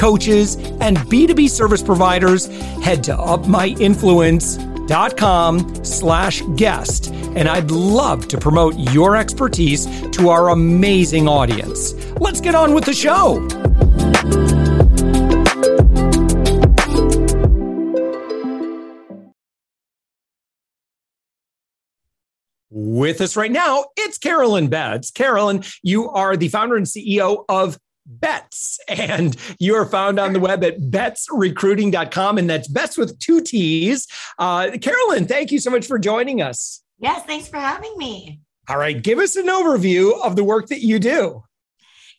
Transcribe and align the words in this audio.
coaches, 0.00 0.56
and 0.80 0.96
B2B 0.96 1.50
service 1.50 1.82
providers, 1.82 2.46
head 2.82 3.04
to 3.04 3.14
upmyinfluence.com 3.14 5.84
slash 5.84 6.42
guest. 6.56 7.12
And 7.36 7.46
I'd 7.48 7.70
love 7.70 8.26
to 8.28 8.38
promote 8.38 8.74
your 8.92 9.14
expertise 9.14 9.84
to 10.12 10.30
our 10.30 10.48
amazing 10.48 11.28
audience. 11.28 11.92
Let's 12.18 12.40
get 12.40 12.54
on 12.54 12.72
with 12.74 12.86
the 12.86 12.94
show. 12.94 13.46
With 22.72 23.20
us 23.20 23.36
right 23.36 23.50
now, 23.50 23.86
it's 23.96 24.16
Carolyn 24.16 24.68
Betts. 24.68 25.10
Carolyn, 25.10 25.64
you 25.82 26.08
are 26.10 26.36
the 26.36 26.46
founder 26.48 26.76
and 26.76 26.86
CEO 26.86 27.44
of 27.48 27.76
Betts, 28.10 28.78
and 28.88 29.36
you 29.58 29.74
are 29.76 29.86
found 29.86 30.18
on 30.18 30.32
the 30.32 30.40
web 30.40 30.64
at 30.64 30.80
bettsrecruiting.com, 30.80 32.38
and 32.38 32.50
that's 32.50 32.68
Betts 32.68 32.98
with 32.98 33.18
two 33.18 33.40
T's. 33.40 34.06
Uh, 34.38 34.70
Carolyn, 34.80 35.26
thank 35.26 35.52
you 35.52 35.58
so 35.58 35.70
much 35.70 35.86
for 35.86 35.98
joining 35.98 36.42
us. 36.42 36.82
Yes, 36.98 37.24
thanks 37.24 37.48
for 37.48 37.58
having 37.58 37.96
me. 37.96 38.40
All 38.68 38.76
right, 38.76 39.00
give 39.00 39.18
us 39.18 39.36
an 39.36 39.46
overview 39.46 40.12
of 40.22 40.36
the 40.36 40.44
work 40.44 40.68
that 40.68 40.80
you 40.80 40.98
do. 40.98 41.42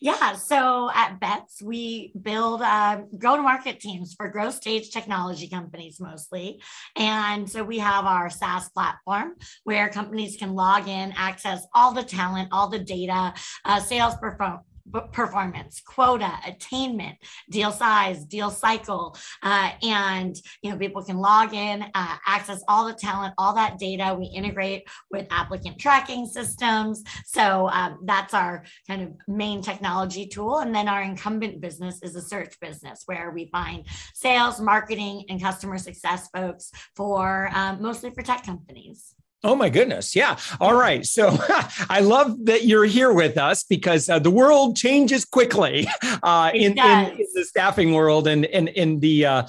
Yeah. 0.01 0.33
So 0.33 0.89
at 0.95 1.19
Betts, 1.19 1.61
we 1.61 2.11
build 2.19 2.63
uh, 2.63 3.01
go 3.19 3.37
to 3.37 3.43
market 3.43 3.79
teams 3.79 4.15
for 4.15 4.27
growth 4.29 4.55
stage 4.55 4.89
technology 4.89 5.47
companies 5.47 5.99
mostly. 5.99 6.59
And 6.95 7.47
so 7.47 7.63
we 7.63 7.77
have 7.77 8.05
our 8.05 8.31
SaaS 8.31 8.67
platform 8.69 9.35
where 9.63 9.89
companies 9.89 10.37
can 10.37 10.55
log 10.55 10.87
in, 10.87 11.13
access 11.15 11.63
all 11.75 11.93
the 11.93 12.01
talent, 12.01 12.49
all 12.51 12.67
the 12.67 12.79
data, 12.79 13.35
uh, 13.63 13.79
sales 13.79 14.15
perform- 14.15 14.61
performance, 15.11 15.81
quota, 15.85 16.31
attainment, 16.45 17.17
deal 17.49 17.71
size, 17.71 18.25
deal 18.25 18.49
cycle, 18.49 19.17
uh, 19.43 19.71
and 19.81 20.35
you 20.61 20.71
know 20.71 20.77
people 20.77 21.03
can 21.03 21.17
log 21.17 21.53
in, 21.53 21.83
uh, 21.93 22.17
access 22.27 22.63
all 22.67 22.85
the 22.85 22.93
talent, 22.93 23.33
all 23.37 23.53
that 23.55 23.77
data. 23.77 24.15
We 24.17 24.25
integrate 24.25 24.87
with 25.11 25.27
applicant 25.31 25.79
tracking 25.79 26.25
systems, 26.25 27.03
so 27.25 27.69
um, 27.69 27.99
that's 28.03 28.33
our 28.33 28.63
kind 28.87 29.01
of 29.01 29.13
main 29.27 29.61
technology 29.61 30.27
tool. 30.27 30.59
And 30.59 30.73
then 30.73 30.87
our 30.87 31.01
incumbent 31.01 31.61
business 31.61 32.01
is 32.01 32.15
a 32.15 32.21
search 32.21 32.59
business 32.59 33.03
where 33.05 33.31
we 33.31 33.49
find 33.51 33.85
sales, 34.13 34.59
marketing, 34.59 35.25
and 35.29 35.41
customer 35.41 35.77
success 35.77 36.29
folks 36.33 36.71
for 36.95 37.49
um, 37.53 37.81
mostly 37.81 38.11
for 38.11 38.21
tech 38.21 38.45
companies. 38.45 39.15
Oh 39.43 39.55
my 39.55 39.69
goodness. 39.69 40.15
Yeah. 40.15 40.37
All 40.59 40.75
right. 40.75 41.05
So 41.05 41.35
I 41.89 42.01
love 42.01 42.45
that 42.45 42.65
you're 42.65 42.85
here 42.85 43.11
with 43.11 43.37
us 43.37 43.63
because 43.63 44.07
uh, 44.07 44.19
the 44.19 44.29
world 44.29 44.75
changes 44.75 45.25
quickly 45.25 45.87
uh, 46.21 46.51
in, 46.53 46.77
in, 46.77 47.09
in, 47.11 47.27
the 47.33 47.43
staffing 47.43 47.93
world 47.93 48.27
and 48.27 48.45
in, 48.45 48.67
in 48.67 48.99
the, 48.99 49.25
uh, 49.25 49.47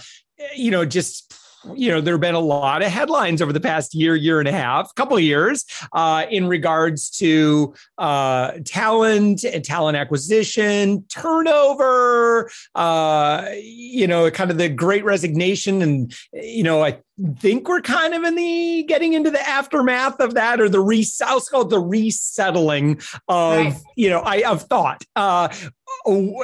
you 0.55 0.71
know, 0.71 0.87
just 0.87 1.35
you 1.75 1.91
know, 1.91 2.01
there 2.01 2.15
have 2.15 2.21
been 2.21 2.35
a 2.35 2.41
lot 2.41 2.83
of 2.83 2.89
headlines 2.89 3.41
over 3.41 3.53
the 3.53 3.61
past 3.61 3.95
year, 3.95 4.15
year 4.15 4.39
and 4.39 4.49
a 4.49 4.53
half, 4.53 4.95
couple 4.95 5.17
of 5.17 5.23
years, 5.23 5.65
uh, 5.93 6.25
in 6.31 6.47
regards 6.47 7.11
to 7.11 7.75
uh, 7.99 8.53
talent 8.65 9.45
and 9.45 9.65
talent 9.65 9.97
acquisition, 9.97 11.05
turnover, 11.09 12.51
uh, 12.75 13.49
you 13.61 14.07
know, 14.07 14.31
kind 14.31 14.51
of 14.51 14.59
the 14.59 14.69
great 14.69 15.05
resignation. 15.05 15.83
And, 15.83 16.15
you 16.33 16.63
know, 16.63 16.83
I 16.83 16.99
think 17.39 17.69
we're 17.69 17.81
kind 17.81 18.15
of 18.15 18.25
in 18.25 18.35
the 18.35 18.85
getting 18.85 19.13
into 19.13 19.31
the 19.31 19.49
aftermath 19.49 20.21
of 20.21 20.35
that 20.35 20.61
or 20.61 20.69
the 20.69 20.81
re 20.81 21.07
I'll 21.25 21.41
call 21.41 21.63
it 21.63 21.71
the 21.71 21.81
resettling 21.81 23.01
of, 23.29 23.57
right. 23.57 23.75
you 23.97 24.11
know, 24.11 24.21
I 24.21 24.43
of 24.43 24.63
thought. 24.63 25.05
Uh, 25.15 25.49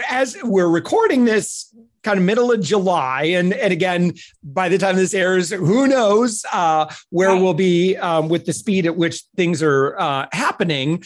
as 0.08 0.36
we're 0.42 0.68
recording 0.68 1.24
this 1.24 1.74
kind 2.08 2.19
of 2.19 2.24
middle 2.24 2.50
of 2.50 2.62
July. 2.62 3.24
And, 3.24 3.52
and 3.52 3.70
again, 3.70 4.14
by 4.42 4.70
the 4.70 4.78
time 4.78 4.96
this 4.96 5.12
airs, 5.12 5.50
who 5.50 5.86
knows 5.86 6.42
uh, 6.54 6.91
where 7.10 7.28
right. 7.28 7.42
we'll 7.42 7.52
be 7.52 7.98
um, 7.98 8.30
with 8.30 8.46
the 8.46 8.54
speed 8.54 8.86
at 8.86 8.96
which 8.96 9.24
things 9.36 9.62
are 9.62 9.98
uh, 10.00 10.26
happening. 10.32 11.04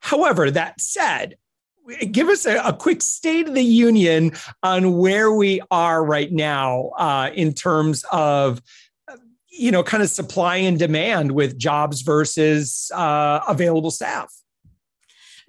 However, 0.00 0.50
that 0.50 0.80
said, 0.80 1.36
give 2.10 2.28
us 2.28 2.46
a, 2.46 2.56
a, 2.64 2.72
quick 2.72 3.00
state 3.00 3.46
of 3.46 3.54
the 3.54 3.62
union 3.62 4.32
on 4.64 4.96
where 4.96 5.30
we 5.30 5.60
are 5.70 6.04
right 6.04 6.32
now 6.32 6.90
uh, 6.98 7.30
in 7.32 7.52
terms 7.52 8.04
of 8.10 8.60
you 9.50 9.70
know 9.70 9.84
kind 9.84 10.02
of 10.02 10.08
supply 10.08 10.56
and 10.56 10.78
demand 10.78 11.30
with 11.30 11.56
jobs 11.58 12.00
versus 12.00 12.90
uh, 12.94 13.40
available 13.46 13.90
staff 13.90 14.32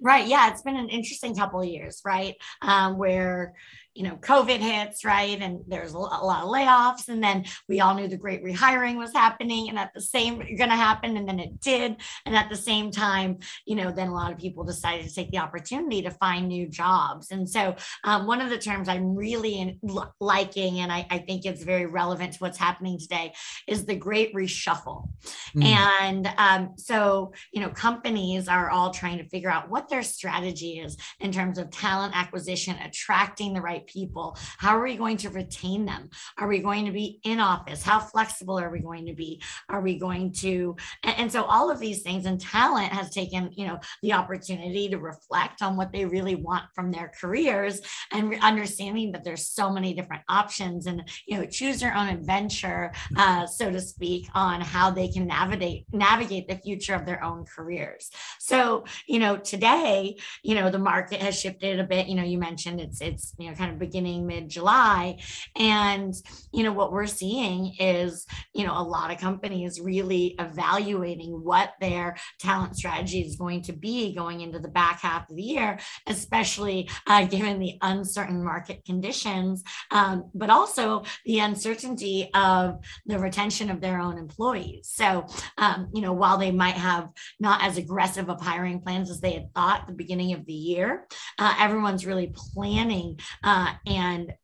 right 0.00 0.28
yeah 0.28 0.50
it's 0.50 0.62
been 0.62 0.76
an 0.76 0.90
interesting 0.90 1.34
couple 1.34 1.60
of 1.60 1.66
years 1.66 2.02
right 2.04 2.36
um, 2.60 2.98
where 2.98 3.54
you 3.96 4.02
know, 4.02 4.16
COVID 4.16 4.58
hits, 4.58 5.04
right? 5.04 5.40
And 5.40 5.60
there's 5.66 5.94
a 5.94 5.98
lot 5.98 6.42
of 6.42 6.50
layoffs. 6.50 7.08
And 7.08 7.22
then 7.24 7.46
we 7.68 7.80
all 7.80 7.94
knew 7.94 8.08
the 8.08 8.16
great 8.16 8.44
rehiring 8.44 8.96
was 8.96 9.12
happening 9.12 9.70
and 9.70 9.78
at 9.78 9.92
the 9.94 10.00
same 10.00 10.38
going 10.38 10.70
to 10.70 10.76
happen. 10.76 11.16
And 11.16 11.26
then 11.26 11.40
it 11.40 11.60
did. 11.60 11.96
And 12.26 12.36
at 12.36 12.50
the 12.50 12.56
same 12.56 12.90
time, 12.90 13.38
you 13.64 13.74
know, 13.74 13.90
then 13.90 14.08
a 14.08 14.14
lot 14.14 14.32
of 14.32 14.38
people 14.38 14.64
decided 14.64 15.06
to 15.06 15.14
take 15.14 15.30
the 15.30 15.38
opportunity 15.38 16.02
to 16.02 16.10
find 16.10 16.48
new 16.48 16.68
jobs. 16.68 17.30
And 17.30 17.48
so 17.48 17.74
um, 18.04 18.26
one 18.26 18.42
of 18.42 18.50
the 18.50 18.58
terms 18.58 18.88
I'm 18.88 19.14
really 19.14 19.58
in, 19.58 19.80
liking, 20.20 20.80
and 20.80 20.92
I, 20.92 21.06
I, 21.10 21.18
think 21.18 21.44
it's 21.44 21.64
very 21.64 21.86
relevant 21.86 22.34
to 22.34 22.38
what's 22.38 22.58
happening 22.58 22.98
today, 22.98 23.32
is 23.66 23.86
the 23.86 23.96
great 23.96 24.34
reshuffle. 24.34 25.08
Mm. 25.56 25.64
And 25.64 26.30
um, 26.36 26.72
so, 26.76 27.32
you 27.52 27.60
know, 27.60 27.70
companies 27.70 28.48
are 28.48 28.70
all 28.70 28.90
trying 28.90 29.18
to 29.18 29.28
figure 29.28 29.50
out 29.50 29.70
what 29.70 29.88
their 29.88 30.02
strategy 30.02 30.78
is 30.78 30.96
in 31.20 31.32
terms 31.32 31.58
of 31.58 31.70
talent 31.70 32.16
acquisition, 32.16 32.76
attracting 32.76 33.54
the 33.54 33.60
right 33.60 33.85
people? 33.86 34.36
How 34.58 34.76
are 34.76 34.82
we 34.82 34.96
going 34.96 35.16
to 35.18 35.30
retain 35.30 35.84
them? 35.84 36.10
Are 36.38 36.48
we 36.48 36.60
going 36.60 36.84
to 36.86 36.92
be 36.92 37.20
in 37.24 37.40
office? 37.40 37.82
How 37.82 38.00
flexible 38.00 38.58
are 38.58 38.70
we 38.70 38.80
going 38.80 39.06
to 39.06 39.14
be? 39.14 39.42
Are 39.68 39.80
we 39.80 39.98
going 39.98 40.32
to, 40.34 40.76
and, 41.02 41.16
and 41.18 41.32
so 41.32 41.44
all 41.44 41.70
of 41.70 41.78
these 41.78 42.02
things 42.02 42.26
and 42.26 42.40
talent 42.40 42.92
has 42.92 43.10
taken, 43.10 43.50
you 43.52 43.66
know, 43.66 43.78
the 44.02 44.12
opportunity 44.12 44.88
to 44.88 44.98
reflect 44.98 45.62
on 45.62 45.76
what 45.76 45.92
they 45.92 46.04
really 46.04 46.34
want 46.34 46.64
from 46.74 46.90
their 46.90 47.12
careers 47.20 47.80
and 48.12 48.36
understanding 48.42 49.12
that 49.12 49.24
there's 49.24 49.48
so 49.48 49.70
many 49.70 49.94
different 49.94 50.22
options 50.28 50.86
and, 50.86 51.08
you 51.26 51.38
know, 51.38 51.46
choose 51.46 51.80
your 51.82 51.94
own 51.94 52.08
adventure, 52.08 52.92
uh, 53.16 53.46
so 53.46 53.70
to 53.70 53.80
speak, 53.80 54.28
on 54.34 54.60
how 54.60 54.90
they 54.90 55.08
can 55.08 55.26
navigate, 55.26 55.86
navigate 55.92 56.48
the 56.48 56.56
future 56.56 56.94
of 56.94 57.06
their 57.06 57.22
own 57.22 57.44
careers. 57.44 58.10
So, 58.38 58.84
you 59.06 59.18
know, 59.18 59.36
today, 59.36 60.16
you 60.42 60.54
know, 60.54 60.70
the 60.70 60.78
market 60.78 61.20
has 61.20 61.38
shifted 61.38 61.80
a 61.80 61.84
bit. 61.84 62.06
You 62.06 62.14
know, 62.14 62.22
you 62.22 62.38
mentioned 62.38 62.80
it's, 62.80 63.00
it's, 63.00 63.34
you 63.38 63.48
know, 63.48 63.54
kind 63.54 63.72
of 63.72 63.75
beginning 63.76 64.26
mid 64.26 64.48
July. 64.48 65.18
And, 65.56 66.14
you 66.52 66.62
know, 66.62 66.72
what 66.72 66.92
we're 66.92 67.06
seeing 67.06 67.74
is, 67.78 68.26
you 68.54 68.66
know, 68.66 68.72
a 68.76 68.82
lot 68.82 69.10
of 69.10 69.18
companies 69.18 69.80
really 69.80 70.34
evaluating 70.38 71.44
what 71.44 71.74
their 71.80 72.16
talent 72.40 72.76
strategy 72.76 73.20
is 73.20 73.36
going 73.36 73.62
to 73.62 73.72
be 73.72 74.14
going 74.14 74.40
into 74.40 74.58
the 74.58 74.68
back 74.68 75.00
half 75.00 75.30
of 75.30 75.36
the 75.36 75.42
year, 75.42 75.78
especially 76.06 76.88
uh, 77.06 77.24
given 77.24 77.58
the 77.58 77.78
uncertain 77.82 78.42
market 78.42 78.84
conditions, 78.84 79.62
um, 79.90 80.30
but 80.34 80.50
also 80.50 81.04
the 81.24 81.38
uncertainty 81.38 82.30
of 82.34 82.78
the 83.06 83.18
retention 83.18 83.70
of 83.70 83.80
their 83.80 84.00
own 84.00 84.18
employees. 84.18 84.90
So, 84.92 85.26
um, 85.58 85.88
you 85.94 86.02
know, 86.02 86.12
while 86.12 86.38
they 86.38 86.50
might 86.50 86.76
have 86.76 87.10
not 87.38 87.62
as 87.62 87.78
aggressive 87.78 88.28
of 88.28 88.40
hiring 88.40 88.80
plans 88.80 89.10
as 89.10 89.20
they 89.20 89.32
had 89.32 89.52
thought 89.54 89.82
at 89.82 89.86
the 89.86 89.92
beginning 89.92 90.32
of 90.32 90.44
the 90.46 90.52
year, 90.52 91.06
uh, 91.38 91.54
everyone's 91.58 92.06
really 92.06 92.32
planning 92.34 93.18
uh, 93.42 93.65
uh, 93.66 93.72
and 93.86 94.34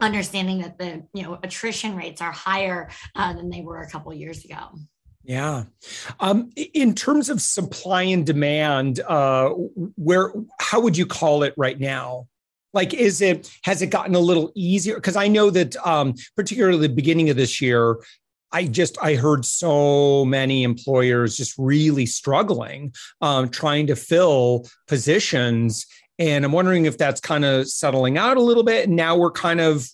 understanding 0.00 0.60
that 0.60 0.78
the 0.78 1.02
you 1.12 1.22
know 1.22 1.38
attrition 1.42 1.96
rates 1.96 2.20
are 2.20 2.32
higher 2.32 2.90
uh, 3.14 3.32
than 3.32 3.50
they 3.50 3.60
were 3.60 3.80
a 3.82 3.90
couple 3.90 4.12
years 4.12 4.44
ago. 4.44 4.56
Yeah. 5.24 5.64
Um, 6.18 6.50
in 6.56 6.94
terms 6.94 7.28
of 7.28 7.40
supply 7.40 8.02
and 8.02 8.26
demand, 8.26 9.00
uh, 9.00 9.50
where 9.50 10.32
how 10.60 10.80
would 10.80 10.96
you 10.96 11.06
call 11.06 11.44
it 11.44 11.54
right 11.56 11.78
now? 11.78 12.26
Like, 12.74 12.94
is 12.94 13.20
it 13.20 13.50
has 13.64 13.82
it 13.82 13.88
gotten 13.88 14.14
a 14.14 14.20
little 14.20 14.50
easier? 14.54 14.96
Because 14.96 15.16
I 15.16 15.28
know 15.28 15.50
that 15.50 15.76
um, 15.86 16.14
particularly 16.36 16.88
the 16.88 16.94
beginning 16.94 17.30
of 17.30 17.36
this 17.36 17.60
year, 17.60 17.98
I 18.50 18.64
just 18.64 18.98
I 19.00 19.14
heard 19.14 19.44
so 19.44 20.24
many 20.24 20.64
employers 20.64 21.36
just 21.36 21.54
really 21.56 22.06
struggling 22.06 22.92
um, 23.20 23.48
trying 23.48 23.86
to 23.88 23.96
fill 23.96 24.66
positions 24.88 25.86
and 26.28 26.44
I'm 26.44 26.52
wondering 26.52 26.86
if 26.86 26.96
that's 26.96 27.20
kind 27.20 27.44
of 27.44 27.68
settling 27.68 28.16
out 28.16 28.36
a 28.36 28.40
little 28.40 28.62
bit. 28.62 28.86
And 28.86 28.96
now 28.96 29.16
we're 29.16 29.32
kind 29.32 29.60
of, 29.60 29.88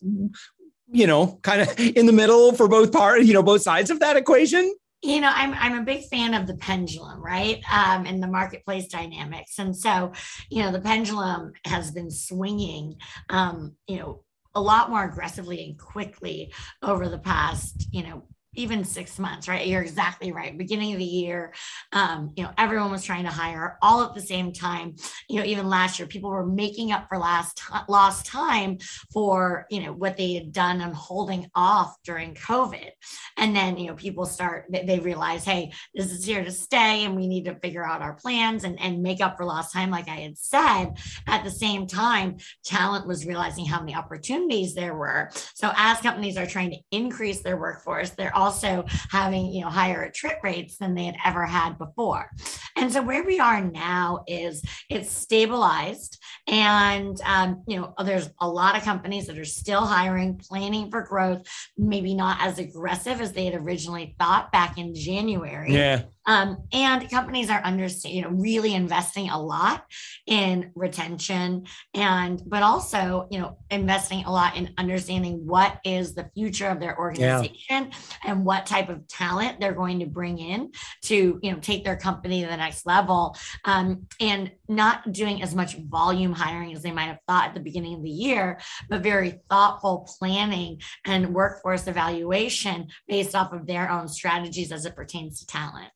you 0.91 1.07
know, 1.07 1.39
kind 1.43 1.63
of 1.63 1.79
in 1.81 2.05
the 2.05 2.13
middle 2.13 2.53
for 2.53 2.69
both 2.69 2.93
part, 2.93 3.23
you 3.23 3.33
know, 3.33 3.43
both 3.43 3.63
sides 3.63 3.91
of 3.91 4.01
that 4.01 4.17
equation. 4.17 4.75
You 5.01 5.21
know 5.21 5.31
i'm 5.33 5.55
i'm 5.55 5.79
a 5.79 5.85
big 5.85 6.07
fan 6.07 6.35
of 6.35 6.49
the 6.49 6.57
pendulum 6.57 7.23
right? 7.23 7.63
Um 7.73 8.05
and 8.05 8.21
the 8.21 8.27
marketplace 8.27 8.89
dynamics. 8.89 9.61
And 9.61 9.77
so 9.77 10.13
you 10.51 10.63
know 10.63 10.73
the 10.73 10.81
pendulum 10.81 11.53
has 11.65 11.93
been 11.93 12.11
swinging 12.11 12.97
um 13.31 13.77
you 13.87 13.99
know 13.99 14.25
a 14.57 14.61
lot 14.61 14.91
more 14.91 15.05
aggressively 15.05 15.63
and 15.65 15.79
quickly 15.79 16.53
over 16.83 17.09
the 17.09 17.19
past 17.19 17.87
you 17.93 18.03
know 18.03 18.25
even 18.55 18.85
six 18.85 19.19
months, 19.19 19.47
right? 19.47 19.67
You're 19.67 19.83
exactly 19.83 20.33
right. 20.33 20.57
Beginning 20.57 20.93
of 20.93 20.99
the 20.99 21.05
year, 21.05 21.53
um, 21.93 22.33
you 22.37 22.43
know, 22.43 22.51
everyone 22.57 22.91
was 22.91 23.05
trying 23.05 23.25
to 23.25 23.31
hire 23.31 23.79
all 23.83 24.03
at 24.03 24.15
the 24.15 24.21
same 24.21 24.53
time. 24.53 24.97
You 25.29 25.41
know, 25.41 25.45
even 25.45 25.69
last 25.69 25.99
year, 25.99 26.09
people 26.09 26.31
were 26.31 26.47
making 26.47 26.91
up 26.93 27.09
for 27.09 27.19
last 27.19 27.61
lost 27.89 28.27
time 28.27 28.79
for 29.13 29.67
you 29.71 29.83
know 29.83 29.93
what 29.93 30.17
they 30.17 30.35
had 30.35 30.53
done 30.53 30.81
and 30.81 30.95
holding 30.95 31.51
off 31.55 31.97
during 32.05 32.35
COVID. 32.35 32.91
And 33.37 33.55
then 33.55 33.77
you 33.77 33.89
know, 33.89 33.95
people 33.95 34.25
start 34.25 34.67
they, 34.71 34.85
they 34.85 34.99
realize, 34.99 35.45
hey, 35.45 35.73
this 35.95 36.11
is 36.11 36.25
here 36.25 36.43
to 36.43 36.51
stay, 36.51 37.05
and 37.05 37.17
we 37.17 37.29
need 37.29 37.45
to 37.45 37.55
figure 37.57 37.87
out 37.87 38.03
our 38.03 38.15
plans 38.15 38.65
and 38.65 38.81
and 38.81 39.03
make 39.03 39.21
up 39.21 39.37
for 39.37 39.45
lost 39.45 39.73
time, 39.73 39.91
like 39.91 40.09
I 40.09 40.17
had 40.17 40.39
said. 40.39 40.97
At 41.27 41.45
the 41.45 41.51
same 41.51 41.87
time, 41.87 42.39
talent 42.65 43.07
was 43.07 43.27
realizing 43.27 43.67
how 43.67 43.81
many 43.81 43.95
opportunities 43.95 44.75
there 44.75 44.95
were. 44.95 45.31
So 45.55 45.71
as 45.77 46.01
companies 46.01 46.39
are 46.39 46.47
trying 46.47 46.71
to 46.71 46.79
increase 46.91 47.43
their 47.43 47.57
workforce, 47.59 48.11
they're 48.11 48.37
also 48.39 48.85
having 49.11 49.53
you 49.53 49.63
know 49.63 49.71
higher 49.71 50.11
attrit 50.11 50.43
rates 50.43 50.79
than 50.79 50.95
they 50.95 51.05
had 51.05 51.17
ever 51.25 51.45
had 51.45 51.77
before. 51.79 52.31
And 52.77 52.93
so 52.93 53.03
where 53.03 53.25
we 53.25 53.41
are 53.41 53.61
now 53.61 54.25
is 54.27 54.63
it's 54.89 55.11
stabilized 55.11 56.19
and 56.47 57.21
um, 57.25 57.63
you 57.67 57.79
know 57.79 57.93
there's 58.05 58.31
a 58.41 58.49
lot 58.49 58.77
of 58.77 58.83
companies 58.83 59.27
that 59.27 59.39
are 59.39 59.45
still 59.45 59.85
hiring 59.85 60.37
planning 60.39 60.91
for 60.91 61.03
growth 61.03 61.47
maybe 61.77 62.15
not 62.15 62.39
as 62.41 62.59
aggressive 62.59 63.21
as 63.21 63.33
they 63.33 63.45
had 63.45 63.55
originally 63.55 64.15
thought 64.19 64.53
back 64.53 64.79
in 64.79 64.95
january. 64.95 65.75
Yeah 65.75 66.03
um, 66.29 66.59
and 66.75 67.09
companies 67.11 67.49
are 67.49 67.63
understanding, 67.65 68.19
you 68.19 68.23
know, 68.23 68.37
really 68.37 68.75
investing 68.75 69.31
a 69.31 69.43
lot 69.43 69.87
in 70.27 70.71
retention 70.75 71.65
and, 71.95 72.43
but 72.47 72.63
also, 72.63 73.27
you 73.31 73.39
know, 73.39 73.57
investing 73.71 74.25
a 74.27 74.31
lot 74.31 74.55
in 74.55 74.75
understanding 74.77 75.47
what 75.47 75.79
is 75.87 76.15
the 76.15 76.31
future 76.35 76.69
of 76.69 76.81
their 76.81 76.99
organization 76.99 77.57
yeah. 77.71 77.91
and 78.27 78.45
what 78.45 78.67
type 78.67 78.91
of 78.91 79.09
talent 79.09 79.59
they're 79.59 79.73
going 79.73 80.01
to 80.01 80.07
bring 80.07 80.39
in 80.39 80.71
to, 81.05 81.41
you 81.43 81.51
know, 81.51 81.59
take 81.61 81.83
their 81.83 81.97
company 81.97 82.43
to 82.43 82.47
the 82.47 82.57
next 82.59 82.85
level. 82.85 83.35
Um, 83.65 84.07
and 84.21 84.51
not 84.69 85.13
doing 85.13 85.43
as 85.43 85.55
much 85.55 85.77
volume 85.77 86.33
hiring 86.33 86.73
as 86.75 86.83
they 86.83 86.93
might 86.93 87.07
have 87.07 87.21
thought 87.27 87.49
at 87.49 87.55
the 87.55 87.61
beginning 87.61 87.95
of 87.95 88.03
the 88.03 88.11
year, 88.11 88.61
but 88.89 89.03
very 89.03 89.41
thoughtful 89.51 90.09
planning 90.19 90.81
and 91.05 91.35
workforce 91.35 91.87
evaluation 91.87 92.89
based 93.07 93.35
off 93.35 93.53
of 93.53 93.67
their 93.67 93.91
own 93.91 94.09
strategies 94.09 94.71
as 94.73 94.85
it 94.85 94.95
pertains 94.95 95.41
to 95.41 95.47
talent. 95.47 95.91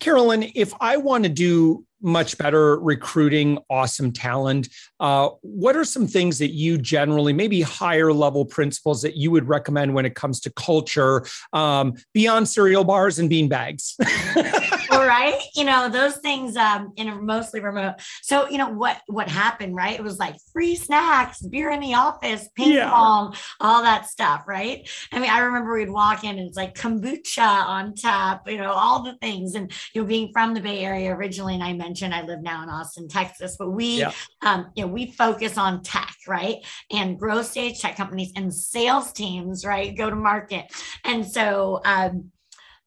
Carolyn, 0.00 0.50
if 0.54 0.72
I 0.80 0.96
want 0.96 1.24
to 1.24 1.30
do 1.30 1.84
much 2.02 2.36
better 2.36 2.78
recruiting 2.78 3.58
awesome 3.70 4.12
talent, 4.12 4.68
uh, 5.00 5.30
what 5.40 5.76
are 5.76 5.84
some 5.84 6.06
things 6.06 6.38
that 6.38 6.50
you 6.50 6.76
generally, 6.76 7.32
maybe 7.32 7.62
higher 7.62 8.12
level 8.12 8.44
principles 8.44 9.00
that 9.02 9.16
you 9.16 9.30
would 9.30 9.48
recommend 9.48 9.94
when 9.94 10.04
it 10.04 10.14
comes 10.14 10.40
to 10.40 10.52
culture 10.52 11.24
um, 11.52 11.94
beyond 12.12 12.48
cereal 12.48 12.84
bars 12.84 13.18
and 13.18 13.30
bean 13.30 13.48
bags? 13.48 13.96
right? 15.00 15.40
You 15.54 15.64
know, 15.64 15.88
those 15.88 16.16
things 16.18 16.56
um 16.56 16.92
in 16.96 17.08
a 17.08 17.14
mostly 17.14 17.60
remote. 17.60 17.94
So, 18.22 18.48
you 18.48 18.58
know, 18.58 18.68
what 18.68 19.00
what 19.06 19.28
happened, 19.28 19.74
right? 19.74 19.98
It 19.98 20.02
was 20.02 20.18
like 20.18 20.36
free 20.52 20.76
snacks, 20.76 21.42
beer 21.42 21.70
in 21.70 21.80
the 21.80 21.94
office, 21.94 22.48
ping 22.56 22.72
yeah. 22.72 22.90
pong, 22.90 23.34
all 23.60 23.82
that 23.82 24.08
stuff, 24.08 24.44
right? 24.46 24.88
I 25.12 25.18
mean, 25.18 25.30
I 25.30 25.40
remember 25.40 25.74
we'd 25.74 25.90
walk 25.90 26.24
in 26.24 26.38
and 26.38 26.48
it's 26.48 26.56
like 26.56 26.74
kombucha 26.74 27.38
on 27.38 27.94
tap, 27.94 28.48
you 28.48 28.58
know, 28.58 28.72
all 28.72 29.02
the 29.02 29.16
things. 29.18 29.54
And 29.54 29.72
you 29.94 30.02
know, 30.02 30.06
being 30.06 30.30
from 30.32 30.54
the 30.54 30.60
Bay 30.60 30.84
Area 30.84 31.14
originally, 31.14 31.54
and 31.54 31.62
I 31.62 31.72
mentioned 31.72 32.14
I 32.14 32.22
live 32.22 32.42
now 32.42 32.62
in 32.62 32.68
Austin, 32.68 33.08
Texas, 33.08 33.56
but 33.58 33.70
we 33.70 34.00
yeah. 34.00 34.12
um, 34.42 34.70
you 34.74 34.84
know, 34.84 34.92
we 34.92 35.10
focus 35.12 35.58
on 35.58 35.82
tech, 35.82 36.14
right? 36.26 36.56
And 36.90 37.18
growth 37.18 37.46
stage 37.46 37.80
tech 37.80 37.96
companies 37.96 38.32
and 38.36 38.52
sales 38.52 39.12
teams, 39.12 39.64
right? 39.64 39.96
Go 39.96 40.10
to 40.10 40.16
market. 40.16 40.72
And 41.04 41.26
so 41.26 41.80
um 41.84 42.30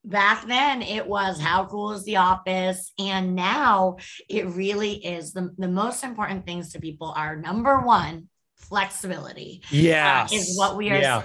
back 0.08 0.48
then 0.48 0.82
it 0.82 1.06
was 1.06 1.40
how 1.40 1.66
cool 1.66 1.92
is 1.92 2.04
the 2.06 2.18
office? 2.18 2.92
And 2.98 3.36
now 3.36 3.98
it 4.30 4.48
really 4.48 4.94
is 4.94 5.34
the, 5.34 5.54
the 5.58 5.68
most 5.68 6.04
important 6.04 6.46
things 6.46 6.72
to 6.74 6.80
people 6.80 7.14
are 7.16 7.36
number 7.36 7.82
one 7.82 8.30
flexibility. 8.56 9.62
Yeah 9.70 10.28
uh, 10.30 10.36
is 10.36 10.58
what 10.58 10.76
we 10.76 10.90
are 10.90 10.98
yeah. 10.98 11.24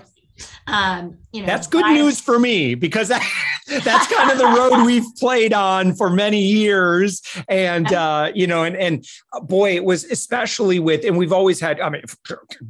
Um, 0.67 1.19
you 1.33 1.41
know, 1.41 1.47
that's 1.47 1.67
good 1.67 1.85
I, 1.85 1.95
news 1.95 2.21
for 2.21 2.39
me 2.39 2.75
because 2.75 3.09
that's 3.67 4.13
kind 4.13 4.31
of 4.31 4.39
the 4.39 4.47
road 4.47 4.85
we've 4.87 5.07
played 5.19 5.53
on 5.53 5.95
for 5.95 6.11
many 6.11 6.41
years. 6.41 7.23
And, 7.49 7.93
uh, 7.93 8.33
you 8.35 8.47
know, 8.47 8.65
and, 8.65 8.77
and 8.77 9.05
uh, 9.33 9.41
boy, 9.41 9.75
it 9.77 9.85
was 9.85 10.05
especially 10.05 10.79
with, 10.79 11.05
and 11.05 11.17
we've 11.17 11.33
always 11.33 11.61
had, 11.61 11.81
I 11.81 11.91
mean, 11.91 12.03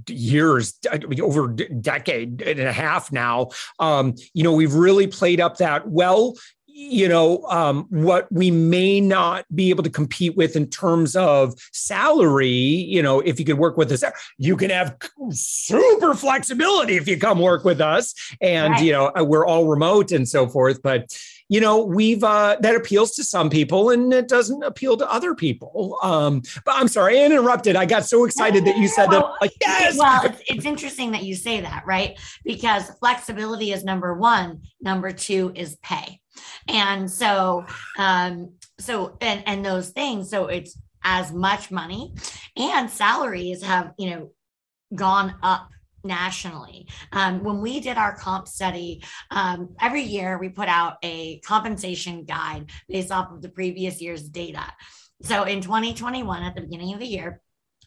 years, 0.09 0.79
over 1.21 1.51
a 1.51 1.55
decade 1.55 2.43
and 2.43 2.61
a 2.61 2.73
half 2.73 3.13
now, 3.13 3.51
um, 3.79 4.15
you 4.35 4.43
know, 4.43 4.53
we've 4.53 4.75
really 4.75 5.07
played 5.07 5.41
up 5.41 5.59
that, 5.59 5.89
well, 5.89 6.35
you 6.75 7.09
know 7.09 7.43
um, 7.45 7.87
what 7.91 8.31
we 8.33 8.51
may 8.51 9.01
not 9.01 9.45
be 9.55 9.71
able 9.71 9.83
to 9.83 9.91
compete 9.91 10.37
with 10.37 10.57
in 10.57 10.67
terms 10.67 11.15
of 11.17 11.55
salary 11.73 12.49
you 12.49 13.03
know 13.03 13.21
if 13.21 13.39
you 13.39 13.45
could 13.45 13.59
work 13.59 13.77
with 13.77 13.93
us 13.93 14.03
you 14.39 14.57
can 14.57 14.71
have 14.71 14.97
super 15.31 16.15
flexibility 16.15 16.97
if 16.97 17.09
you 17.09 17.19
come 17.19 17.39
work 17.39 17.65
with 17.65 17.81
us. 17.81 18.15
And 18.41 18.73
right. 18.73 18.83
you 18.83 18.93
know 18.93 19.13
uh, 19.19 19.25
we're 19.25 19.47
all 19.47 19.67
remote 19.67 20.13
and 20.13 20.29
so 20.29 20.49
forth. 20.49 20.83
But 20.83 21.17
you 21.49 21.61
know 21.61 21.85
we've 21.85 22.25
uh, 22.25 22.57
that 22.61 22.75
appeals 22.75 23.13
to 23.17 23.25
some 23.25 23.51
people 23.51 23.91
and 23.91 24.13
it 24.13 24.29
doesn't 24.29 24.63
appeal 24.63 24.97
to 24.97 25.11
other 25.11 25.35
people. 25.35 25.99
Um, 26.03 26.43
but 26.65 26.75
i'm 26.77 26.89
sorry 26.89 27.21
i 27.21 27.25
interrupted. 27.25 27.77
I 27.77 27.87
got 27.87 28.05
so 28.05 28.25
excited 28.25 28.65
that 28.65 28.79
you 28.79 28.89
said 28.89 29.09
well, 29.09 29.37
that 29.41 29.41
like 29.41 29.53
yes! 29.61 29.99
well 29.99 30.23
it's, 30.25 30.43
it's 30.47 30.65
interesting 30.65 31.13
that 31.13 31.25
you 31.25 31.35
say 31.35 31.61
that 31.61 31.85
right? 31.87 32.19
Because 32.45 32.91
flexibility 32.99 33.73
is 33.73 33.85
number 33.85 34.15
one. 34.15 34.63
Number 34.81 35.13
two 35.13 35.53
is 35.55 35.77
pay 35.77 36.22
and 36.69 37.11
so 37.11 37.65
um 37.99 38.53
so 38.79 39.17
and 39.21 39.43
and 39.47 39.65
those 39.65 39.91
things 39.91 40.31
so 40.31 40.47
it's 40.47 40.79
as 41.05 41.33
much 41.33 41.71
money 41.71 42.15
and 42.57 42.89
salaries 42.91 43.63
have 43.63 43.93
you 43.99 44.11
know 44.11 44.31
gone 44.95 45.35
up 45.43 45.69
nationally. 46.05 46.89
Um, 47.13 47.43
when 47.45 47.61
we 47.61 47.81
did 47.81 47.97
our 47.97 48.17
comp 48.17 48.49
study, 48.49 49.05
um, 49.31 49.75
every 49.81 50.03
year 50.03 50.39
we 50.39 50.49
put 50.49 50.69
out 50.69 50.97
a 51.03 51.39
compensation 51.41 52.25
guide 52.25 52.71
based 52.89 53.13
off 53.13 53.31
of 53.33 53.43
the 53.43 53.49
previous 53.49 54.01
year's 54.01 54.23
data. 54.23 54.65
So 55.23 55.45
in 55.45 55.61
2021, 55.61 56.43
at 56.43 56.55
the 56.55 56.63
beginning 56.63 56.95
of 56.95 57.01
the 57.01 57.07
year, 57.07 57.41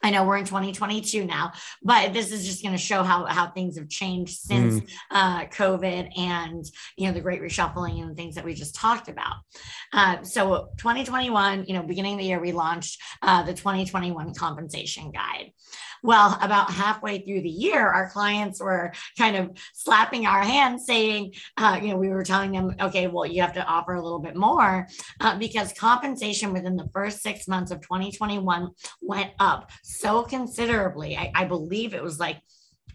I 0.03 0.11
know 0.11 0.23
we're 0.23 0.37
in 0.37 0.45
2022 0.45 1.25
now, 1.25 1.53
but 1.81 2.13
this 2.13 2.31
is 2.31 2.45
just 2.45 2.61
going 2.61 2.73
to 2.73 2.81
show 2.81 3.03
how 3.03 3.25
how 3.25 3.49
things 3.49 3.77
have 3.77 3.89
changed 3.89 4.37
since 4.39 4.79
mm. 4.79 4.89
uh, 5.11 5.45
COVID 5.45 6.17
and 6.17 6.65
you 6.97 7.07
know 7.07 7.13
the 7.13 7.21
Great 7.21 7.41
Reshuffling 7.41 8.01
and 8.01 8.15
things 8.15 8.35
that 8.35 8.45
we 8.45 8.53
just 8.53 8.75
talked 8.75 9.07
about. 9.07 9.35
Uh, 9.93 10.23
so 10.23 10.69
2021, 10.77 11.65
you 11.67 11.73
know, 11.73 11.83
beginning 11.83 12.13
of 12.13 12.19
the 12.19 12.25
year, 12.25 12.39
we 12.39 12.51
launched 12.51 13.01
uh, 13.21 13.43
the 13.43 13.53
2021 13.53 14.33
compensation 14.33 15.11
guide. 15.11 15.51
Well, 16.05 16.37
about 16.39 16.69
halfway 16.69 17.25
through 17.25 17.41
the 17.41 17.49
year, 17.49 17.87
our 17.87 18.11
clients 18.11 18.61
were 18.61 18.93
kind 19.17 19.35
of 19.35 19.57
slapping 19.73 20.27
our 20.27 20.43
hands, 20.43 20.85
saying, 20.85 21.33
uh, 21.57 21.79
you 21.81 21.89
know, 21.89 21.97
we 21.97 22.09
were 22.09 22.21
telling 22.21 22.51
them, 22.51 22.75
okay, 22.79 23.07
well, 23.07 23.25
you 23.25 23.41
have 23.41 23.53
to 23.53 23.65
offer 23.65 23.95
a 23.95 24.03
little 24.03 24.19
bit 24.19 24.35
more 24.35 24.87
uh, 25.19 25.35
because 25.39 25.73
compensation 25.73 26.53
within 26.53 26.75
the 26.75 26.87
first 26.93 27.23
six 27.23 27.47
months 27.47 27.71
of 27.71 27.81
2021 27.81 28.69
went 29.01 29.31
up 29.39 29.71
so 29.81 30.21
considerably. 30.21 31.17
I, 31.17 31.31
I 31.33 31.45
believe 31.45 31.95
it 31.95 32.03
was 32.03 32.19
like 32.19 32.39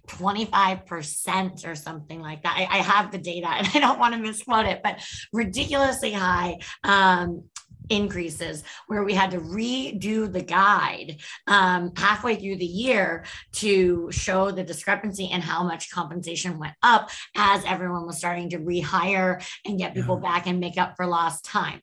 25% 0.06 1.66
or 1.66 1.74
something 1.74 2.20
like 2.20 2.44
that. 2.44 2.56
I, 2.56 2.78
I, 2.78 2.82
have 2.82 3.10
the 3.10 3.18
data 3.18 3.48
and 3.48 3.68
I 3.74 3.80
don't 3.80 3.98
want 3.98 4.14
to 4.14 4.20
misquote 4.20 4.66
it, 4.66 4.82
but 4.84 5.00
ridiculously 5.32 6.12
high. 6.12 6.58
Um, 6.84 7.44
increases 7.90 8.62
where 8.86 9.04
we 9.04 9.12
had 9.12 9.30
to 9.32 9.38
redo 9.38 10.32
the 10.32 10.42
guide 10.42 11.16
um, 11.46 11.92
halfway 11.96 12.36
through 12.36 12.56
the 12.56 12.64
year 12.64 13.24
to 13.52 14.10
show 14.10 14.50
the 14.50 14.62
discrepancy 14.62 15.28
and 15.32 15.42
how 15.42 15.62
much 15.62 15.90
compensation 15.90 16.58
went 16.58 16.74
up 16.82 17.10
as 17.36 17.64
everyone 17.64 18.06
was 18.06 18.18
starting 18.18 18.48
to 18.48 18.58
rehire 18.58 19.44
and 19.66 19.78
get 19.78 19.94
people 19.94 20.20
yeah. 20.22 20.30
back 20.30 20.46
and 20.46 20.60
make 20.60 20.78
up 20.78 20.96
for 20.96 21.06
lost 21.06 21.44
time 21.44 21.80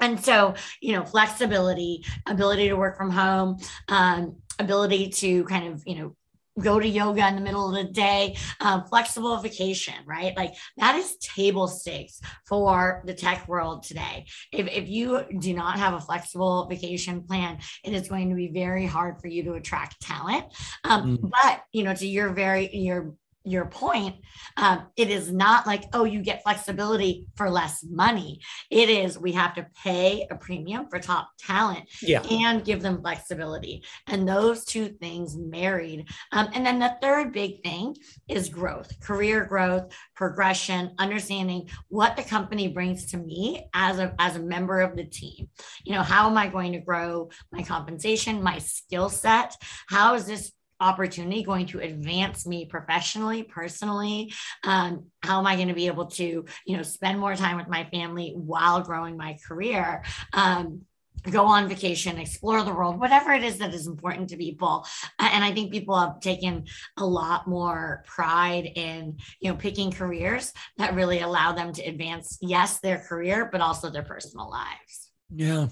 and 0.00 0.22
so 0.22 0.54
you 0.80 0.92
know 0.92 1.04
flexibility 1.04 2.04
ability 2.26 2.68
to 2.68 2.74
work 2.74 2.96
from 2.96 3.10
home 3.10 3.56
um, 3.88 4.36
ability 4.58 5.08
to 5.08 5.44
kind 5.44 5.72
of 5.72 5.82
you 5.86 5.96
know 5.96 6.16
go 6.60 6.78
to 6.78 6.86
yoga 6.86 7.26
in 7.28 7.34
the 7.34 7.40
middle 7.40 7.68
of 7.68 7.74
the 7.74 7.92
day, 7.92 8.36
um, 8.60 8.84
flexible 8.84 9.36
vacation, 9.38 9.94
right? 10.06 10.36
Like 10.36 10.54
that 10.76 10.94
is 10.96 11.16
table 11.16 11.68
stakes 11.68 12.20
for 12.46 13.02
the 13.06 13.14
tech 13.14 13.48
world 13.48 13.82
today. 13.82 14.26
If, 14.52 14.68
if 14.68 14.88
you 14.88 15.24
do 15.38 15.54
not 15.54 15.78
have 15.78 15.94
a 15.94 16.00
flexible 16.00 16.66
vacation 16.66 17.22
plan, 17.22 17.58
it 17.82 17.92
is 17.92 18.08
going 18.08 18.30
to 18.30 18.36
be 18.36 18.48
very 18.48 18.86
hard 18.86 19.20
for 19.20 19.28
you 19.28 19.42
to 19.44 19.54
attract 19.54 20.00
talent. 20.00 20.44
Um, 20.84 21.18
mm. 21.18 21.30
But, 21.30 21.62
you 21.72 21.82
know, 21.82 21.94
to 21.94 22.06
your 22.06 22.30
very, 22.30 22.74
your 22.74 23.14
your 23.44 23.66
point, 23.66 24.16
um, 24.56 24.86
it 24.96 25.10
is 25.10 25.30
not 25.30 25.66
like, 25.66 25.84
oh, 25.92 26.04
you 26.04 26.22
get 26.22 26.42
flexibility 26.42 27.26
for 27.36 27.50
less 27.50 27.84
money. 27.84 28.40
It 28.70 28.88
is 28.88 29.18
we 29.18 29.32
have 29.32 29.54
to 29.54 29.66
pay 29.82 30.26
a 30.30 30.34
premium 30.34 30.88
for 30.88 30.98
top 30.98 31.28
talent 31.38 31.88
yeah. 32.00 32.22
and 32.22 32.64
give 32.64 32.80
them 32.80 33.02
flexibility. 33.02 33.84
And 34.06 34.26
those 34.26 34.64
two 34.64 34.88
things 34.88 35.36
married. 35.36 36.08
Um, 36.32 36.48
and 36.54 36.64
then 36.64 36.78
the 36.78 36.96
third 37.02 37.32
big 37.32 37.62
thing 37.62 37.94
is 38.28 38.48
growth, 38.48 38.98
career 39.00 39.44
growth, 39.44 39.92
progression, 40.16 40.94
understanding 40.98 41.68
what 41.88 42.16
the 42.16 42.22
company 42.22 42.68
brings 42.68 43.06
to 43.10 43.18
me 43.18 43.66
as 43.74 43.98
a, 43.98 44.14
as 44.18 44.36
a 44.36 44.40
member 44.40 44.80
of 44.80 44.96
the 44.96 45.04
team. 45.04 45.48
You 45.84 45.92
know, 45.92 46.02
how 46.02 46.30
am 46.30 46.38
I 46.38 46.48
going 46.48 46.72
to 46.72 46.78
grow 46.78 47.28
my 47.52 47.62
compensation, 47.62 48.42
my 48.42 48.58
skill 48.58 49.10
set? 49.10 49.54
How 49.88 50.14
is 50.14 50.24
this 50.26 50.52
opportunity 50.80 51.42
going 51.42 51.66
to 51.66 51.80
advance 51.80 52.46
me 52.46 52.66
professionally 52.66 53.42
personally 53.42 54.32
um, 54.64 55.04
how 55.22 55.38
am 55.38 55.46
i 55.46 55.56
going 55.56 55.68
to 55.68 55.74
be 55.74 55.86
able 55.86 56.06
to 56.06 56.44
you 56.66 56.76
know 56.76 56.82
spend 56.82 57.18
more 57.18 57.34
time 57.34 57.56
with 57.56 57.68
my 57.68 57.84
family 57.84 58.32
while 58.36 58.82
growing 58.82 59.16
my 59.16 59.36
career 59.46 60.02
um, 60.32 60.82
go 61.30 61.46
on 61.46 61.68
vacation, 61.68 62.18
explore 62.18 62.62
the 62.62 62.72
world, 62.72 63.00
whatever 63.00 63.32
it 63.32 63.42
is 63.42 63.58
that 63.58 63.74
is 63.74 63.86
important 63.86 64.28
to 64.28 64.36
people. 64.36 64.86
And 65.18 65.44
I 65.44 65.52
think 65.52 65.72
people 65.72 65.98
have 65.98 66.20
taken 66.20 66.64
a 66.96 67.06
lot 67.06 67.46
more 67.46 68.04
pride 68.06 68.70
in, 68.74 69.16
you 69.40 69.50
know, 69.50 69.56
picking 69.56 69.90
careers 69.90 70.52
that 70.76 70.94
really 70.94 71.20
allow 71.20 71.52
them 71.52 71.72
to 71.72 71.82
advance, 71.82 72.38
yes, 72.40 72.80
their 72.80 72.98
career, 72.98 73.48
but 73.50 73.60
also 73.60 73.90
their 73.90 74.02
personal 74.02 74.50
lives. 74.50 75.10
Yeah. 75.36 75.66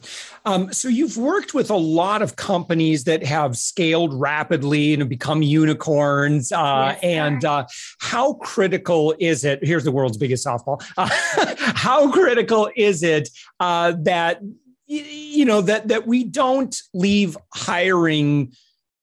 Um, 0.44 0.72
so 0.72 0.88
you've 0.88 1.16
worked 1.16 1.54
with 1.54 1.70
a 1.70 1.76
lot 1.76 2.20
of 2.20 2.34
companies 2.34 3.04
that 3.04 3.24
have 3.24 3.56
scaled 3.56 4.12
rapidly 4.12 4.92
and 4.92 5.02
have 5.02 5.08
become 5.08 5.40
unicorns. 5.42 6.50
Uh, 6.50 6.96
yes, 6.96 7.00
and 7.02 7.44
uh, 7.44 7.66
how 8.00 8.34
critical 8.34 9.14
is 9.20 9.44
it? 9.44 9.64
Here's 9.64 9.84
the 9.84 9.92
world's 9.92 10.16
biggest 10.16 10.46
softball. 10.46 10.82
Uh, 11.02 11.08
how 11.58 12.10
critical 12.12 12.70
is 12.76 13.02
it 13.02 13.28
uh, 13.60 13.94
that 13.98 14.40
you 14.86 15.44
know 15.44 15.60
that 15.60 15.88
that 15.88 16.06
we 16.06 16.22
don't 16.22 16.82
leave 16.92 17.36
hiring 17.54 18.52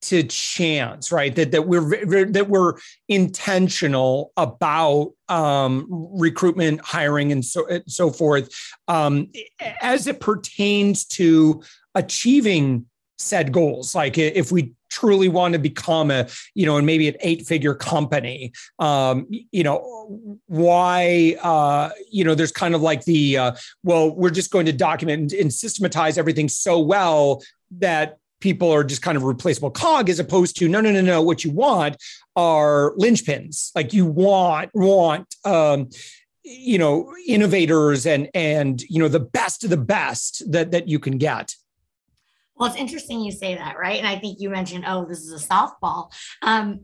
to 0.01 0.23
chance 0.23 1.11
right? 1.11 1.35
That 1.35 1.51
that 1.51 1.67
we're 1.67 2.25
that 2.25 2.49
we're 2.49 2.75
intentional 3.07 4.31
about 4.37 5.13
um, 5.27 5.87
recruitment 5.89 6.81
hiring 6.81 7.31
and 7.31 7.43
so 7.43 7.65
so 7.87 8.11
forth 8.11 8.49
um, 8.87 9.31
as 9.81 10.07
it 10.07 10.19
pertains 10.19 11.05
to 11.05 11.63
achieving 11.95 12.85
said 13.17 13.51
goals. 13.51 13.93
Like 13.93 14.17
if 14.17 14.51
we 14.51 14.73
truly 14.89 15.29
want 15.29 15.53
to 15.53 15.59
become 15.59 16.09
a 16.09 16.27
you 16.55 16.65
know 16.65 16.77
and 16.77 16.85
maybe 16.85 17.07
an 17.07 17.15
eight 17.19 17.45
figure 17.45 17.75
company 17.75 18.51
um 18.79 19.27
you 19.51 19.63
know 19.63 20.39
why 20.47 21.37
uh 21.43 21.91
you 22.11 22.23
know 22.23 22.33
there's 22.33 22.51
kind 22.51 22.73
of 22.73 22.81
like 22.81 23.05
the 23.05 23.37
uh 23.37 23.51
well 23.83 24.09
we're 24.09 24.31
just 24.31 24.49
going 24.49 24.65
to 24.65 24.73
document 24.73 25.31
and, 25.31 25.41
and 25.41 25.53
systematize 25.53 26.17
everything 26.17 26.49
so 26.49 26.79
well 26.79 27.39
that 27.69 28.17
people 28.39 28.72
are 28.72 28.84
just 28.84 29.01
kind 29.01 29.17
of 29.17 29.24
replaceable 29.24 29.72
cog 29.72 30.10
as 30.10 30.19
opposed 30.19 30.58
to 30.58 30.67
no 30.67 30.81
no 30.81 30.91
no 30.91 31.01
no 31.01 31.22
what 31.22 31.43
you 31.43 31.51
want 31.51 31.98
are 32.36 32.93
linchpins. 32.98 33.72
Like 33.75 33.93
you 33.93 34.05
want 34.05 34.72
want 34.74 35.34
um 35.46 35.89
you 36.43 36.77
know 36.77 37.13
innovators 37.27 38.05
and 38.05 38.29
and 38.34 38.81
you 38.84 39.00
know 39.00 39.08
the 39.08 39.19
best 39.19 39.63
of 39.63 39.69
the 39.69 39.77
best 39.77 40.51
that 40.51 40.72
that 40.72 40.88
you 40.88 41.00
can 41.00 41.17
get. 41.17 41.55
Well 42.55 42.69
it's 42.69 42.79
interesting 42.79 43.22
you 43.22 43.31
say 43.31 43.55
that 43.55 43.77
right? 43.77 43.98
And 43.98 44.08
i 44.08 44.17
think 44.17 44.39
you 44.39 44.50
mentioned 44.50 44.86
oh 44.88 45.05
this 45.05 45.19
is 45.19 45.43
a 45.43 45.48
softball. 45.48 46.12
Um 46.41 46.81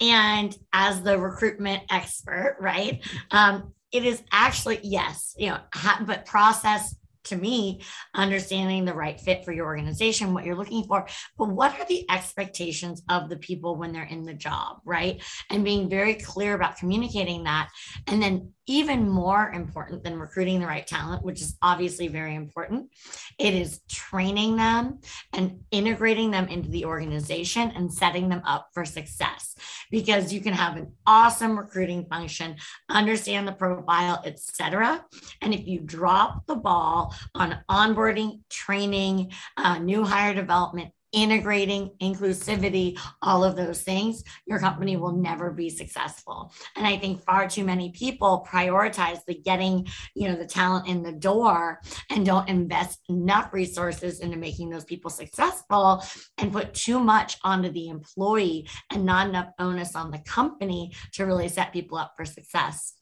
and 0.00 0.56
as 0.72 1.02
the 1.02 1.18
recruitment 1.18 1.82
expert 1.90 2.56
right? 2.60 3.04
Um 3.30 3.74
it 3.92 4.04
is 4.04 4.22
actually 4.32 4.80
yes 4.82 5.34
you 5.38 5.50
know 5.50 5.58
ha- 5.72 6.02
but 6.06 6.26
process 6.26 6.94
to 7.24 7.36
me 7.36 7.82
understanding 8.14 8.84
the 8.84 8.94
right 8.94 9.20
fit 9.20 9.44
for 9.44 9.52
your 9.52 9.66
organization 9.66 10.34
what 10.34 10.44
you're 10.44 10.56
looking 10.56 10.84
for. 10.84 11.06
But 11.36 11.48
what 11.48 11.78
are 11.78 11.86
the 11.86 12.04
expectations 12.10 13.02
of 13.08 13.28
the 13.28 13.36
people 13.36 13.76
when 13.76 13.92
they're 13.92 14.04
in 14.04 14.24
the 14.24 14.34
job 14.34 14.78
right? 14.84 15.22
And 15.50 15.64
being 15.64 15.88
very 15.88 16.14
clear 16.14 16.54
about 16.54 16.76
communicating 16.76 17.44
that. 17.44 17.70
And 18.06 18.22
then 18.22 18.52
even 18.66 19.08
more 19.08 19.50
important 19.50 20.02
than 20.02 20.18
recruiting 20.18 20.60
the 20.60 20.66
right 20.66 20.86
talent, 20.86 21.24
which 21.24 21.40
is 21.40 21.56
obviously 21.62 22.08
very 22.08 22.34
important, 22.34 22.90
it 23.38 23.54
is 23.54 23.80
training 23.88 24.56
them 24.56 24.98
and 25.32 25.60
integrating 25.70 26.30
them 26.30 26.48
into 26.48 26.70
the 26.70 26.84
organization 26.84 27.70
and 27.74 27.92
setting 27.92 28.28
them 28.28 28.42
up 28.44 28.68
for 28.72 28.84
success. 28.84 29.54
Because 29.90 30.32
you 30.32 30.40
can 30.40 30.54
have 30.54 30.76
an 30.76 30.92
awesome 31.06 31.58
recruiting 31.58 32.06
function, 32.06 32.56
understand 32.88 33.46
the 33.46 33.52
profile, 33.52 34.22
etc. 34.24 35.04
And 35.40 35.52
if 35.52 35.66
you 35.66 35.80
drop 35.80 36.46
the 36.46 36.56
ball 36.56 37.14
on 37.34 37.58
onboarding, 37.70 38.40
training, 38.48 39.32
uh, 39.56 39.78
new 39.78 40.04
hire 40.04 40.34
development, 40.34 40.90
integrating 41.14 41.90
inclusivity, 42.02 42.98
all 43.22 43.44
of 43.44 43.56
those 43.56 43.82
things, 43.82 44.24
your 44.46 44.58
company 44.58 44.96
will 44.96 45.12
never 45.12 45.50
be 45.50 45.70
successful. 45.70 46.52
And 46.76 46.86
I 46.86 46.96
think 46.98 47.22
far 47.22 47.48
too 47.48 47.64
many 47.64 47.90
people 47.90 48.46
prioritize 48.50 49.24
the 49.26 49.34
getting, 49.34 49.86
you 50.14 50.28
know, 50.28 50.36
the 50.36 50.46
talent 50.46 50.88
in 50.88 51.02
the 51.02 51.12
door 51.12 51.80
and 52.10 52.26
don't 52.26 52.48
invest 52.48 53.00
enough 53.08 53.52
resources 53.52 54.20
into 54.20 54.36
making 54.36 54.70
those 54.70 54.84
people 54.84 55.10
successful 55.10 56.02
and 56.38 56.52
put 56.52 56.74
too 56.74 56.98
much 56.98 57.38
onto 57.44 57.70
the 57.70 57.88
employee 57.88 58.68
and 58.90 59.04
not 59.04 59.28
enough 59.28 59.48
onus 59.58 59.94
on 59.94 60.10
the 60.10 60.18
company 60.18 60.92
to 61.12 61.24
really 61.24 61.48
set 61.48 61.72
people 61.72 61.96
up 61.96 62.14
for 62.16 62.24
success 62.24 62.94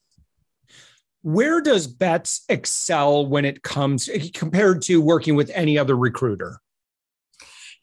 where 1.22 1.60
does 1.60 1.86
Betts 1.86 2.44
excel 2.48 3.26
when 3.26 3.44
it 3.44 3.62
comes 3.62 4.10
compared 4.34 4.82
to 4.82 5.00
working 5.00 5.36
with 5.36 5.50
any 5.54 5.78
other 5.78 5.96
recruiter? 5.96 6.60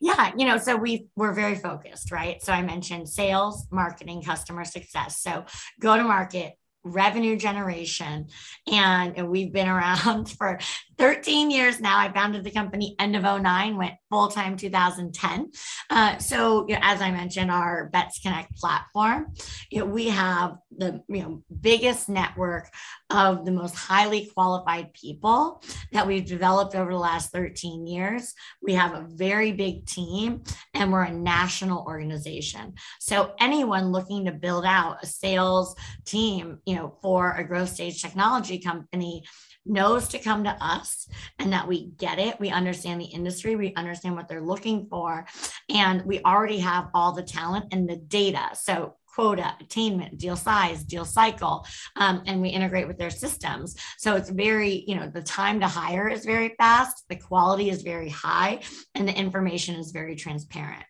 Yeah, 0.10 0.32
you 0.36 0.46
know, 0.48 0.58
so 0.58 0.76
we 0.76 1.08
we're 1.16 1.34
very 1.34 1.56
focused, 1.56 2.12
right? 2.12 2.42
So 2.42 2.52
I 2.52 2.64
mentioned 2.64 3.08
sales, 3.08 3.68
marketing, 3.72 4.24
customer 4.24 4.66
success. 4.66 5.22
So 5.22 5.46
go 5.80 5.96
to 5.98 6.04
market, 6.04 6.54
revenue 6.84 7.36
generation. 7.36 8.28
And 8.72 9.30
we've 9.30 9.52
been 9.52 9.68
around 9.68 10.30
for 10.38 10.60
13 10.98 11.52
years 11.52 11.80
now. 11.80 11.98
I 11.98 12.12
founded 12.12 12.44
the 12.44 12.52
company 12.52 12.96
end 13.00 13.16
of 13.16 13.24
09, 13.24 13.78
went 13.78 13.94
full 14.10 14.28
time 14.28 14.58
2010. 14.58 15.52
Uh, 15.90 16.18
so, 16.18 16.66
you 16.68 16.76
know, 16.76 16.82
as 16.84 17.02
I 17.02 17.12
mentioned, 17.12 17.52
our 17.52 17.90
Betts 17.92 18.20
Connect 18.20 18.56
platform, 18.56 19.34
you 19.70 19.80
know, 19.80 19.86
we 19.86 20.10
have 20.10 20.58
the 20.80 21.04
you 21.08 21.22
know 21.22 21.44
biggest 21.62 22.10
network 22.10 22.70
of 23.10 23.46
the 23.46 23.52
most 23.52 23.76
highly 23.76 24.30
qualified 24.34 24.94
people 24.94 25.62
that 25.92 26.06
we've 26.06 26.26
developed 26.26 26.76
over 26.76 26.92
the 26.92 26.98
last 26.98 27.32
13 27.32 27.88
years. 27.88 28.34
We 28.62 28.74
have 28.74 28.94
a 28.94 29.08
very 29.10 29.52
big 29.52 29.86
team 29.86 30.44
and 30.74 30.92
we're 30.92 31.04
a 31.04 31.12
national 31.12 31.86
organization. 31.86 32.76
So 33.00 33.34
anyone 33.40 33.92
looking 33.92 34.26
to 34.26 34.32
build 34.32 34.66
out 34.66 35.04
a 35.04 35.08
sales 35.08 35.76
team, 36.06 36.60
you 36.70 36.76
know, 36.76 36.94
for 37.02 37.32
a 37.32 37.44
growth 37.44 37.70
stage 37.70 38.00
technology 38.00 38.60
company 38.60 39.24
knows 39.66 40.08
to 40.10 40.20
come 40.20 40.44
to 40.44 40.56
us 40.64 41.08
and 41.40 41.52
that 41.52 41.68
we 41.68 41.88
get 41.98 42.20
it. 42.20 42.40
We 42.40 42.52
understand 42.52 43.02
the 43.02 43.06
industry, 43.06 43.56
we 43.56 43.74
understand 43.74 44.16
what 44.16 44.28
they're 44.28 44.40
looking 44.40 44.86
for, 44.88 45.26
and 45.68 46.06
we 46.06 46.22
already 46.22 46.60
have 46.60 46.90
all 46.94 47.12
the 47.12 47.24
talent 47.24 47.74
and 47.74 47.90
the 47.90 47.96
data. 47.96 48.50
So 48.54 48.98
quota, 49.08 49.56
attainment, 49.60 50.20
deal 50.20 50.36
size, 50.36 50.84
deal 50.84 51.06
cycle, 51.06 51.66
um, 51.96 52.22
and 52.28 52.40
we 52.40 52.50
integrate 52.50 52.88
with 52.88 53.00
their 53.00 53.10
systems. 53.10 53.76
So 53.98 54.16
it's 54.16 54.30
very, 54.30 54.84
you 54.88 54.96
know, 54.96 55.10
the 55.10 55.24
time 55.24 55.60
to 55.62 55.68
hire 55.68 56.08
is 56.08 56.24
very 56.24 56.54
fast, 56.60 57.04
the 57.10 57.16
quality 57.16 57.72
is 57.72 57.82
very 57.82 58.10
high, 58.10 58.60
and 58.94 59.08
the 59.08 59.18
information 59.18 59.74
is 59.74 59.90
very 59.90 60.16
transparent. 60.16 60.86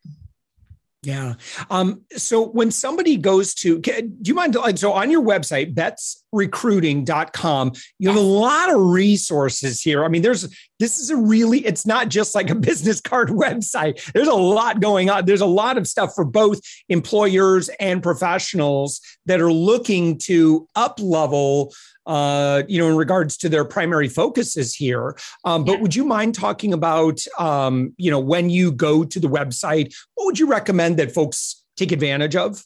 Yeah. 1.01 1.35
Um, 1.69 2.01
so 2.17 2.47
when 2.47 2.71
somebody 2.71 3.15
goes 3.15 3.53
to, 3.55 3.79
do 3.79 4.11
you 4.21 4.33
mind? 4.33 4.57
So 4.77 4.91
on 4.91 5.09
your 5.09 5.23
website, 5.23 5.73
bettsrecruiting.com, 5.73 7.71
you 7.99 8.09
have 8.09 8.17
a 8.17 8.21
lot 8.21 8.69
of 8.69 8.81
resources 8.81 9.81
here. 9.81 10.03
I 10.03 10.09
mean, 10.09 10.21
there's, 10.23 10.53
this 10.77 10.99
is 10.99 11.09
a 11.09 11.15
really, 11.15 11.59
it's 11.59 11.85
not 11.85 12.09
just 12.09 12.35
like 12.35 12.49
a 12.49 12.55
business 12.69 12.99
card 12.99 13.29
website. 13.29 14.11
There's 14.11 14.27
a 14.27 14.33
lot 14.33 14.81
going 14.81 15.09
on. 15.09 15.25
There's 15.25 15.39
a 15.39 15.45
lot 15.45 15.77
of 15.77 15.87
stuff 15.87 16.11
for 16.13 16.25
both 16.25 16.59
employers 16.89 17.69
and 17.79 18.03
professionals 18.03 18.99
that 19.25 19.39
are 19.39 19.53
looking 19.53 20.17
to 20.17 20.67
up 20.75 20.99
level 20.99 21.73
uh, 22.09 22.63
you 22.67 22.81
know, 22.81 22.89
in 22.89 22.95
regards 22.97 23.37
to 23.37 23.47
their 23.47 23.63
primary 23.63 24.09
focuses 24.09 24.73
here. 24.73 25.15
Um, 25.45 25.63
but 25.63 25.73
yeah. 25.73 25.81
would 25.81 25.95
you 25.95 26.03
mind 26.03 26.33
talking 26.33 26.73
about, 26.73 27.23
um, 27.37 27.93
you 27.97 28.09
know, 28.09 28.19
when 28.19 28.49
you 28.49 28.71
go 28.71 29.03
to 29.03 29.19
the 29.19 29.27
website, 29.27 29.93
what 30.15 30.25
would 30.25 30.39
you 30.39 30.47
recommend 30.47 30.97
that 30.97 31.11
folks 31.13 31.63
take 31.77 31.91
advantage 31.91 32.35
of? 32.35 32.65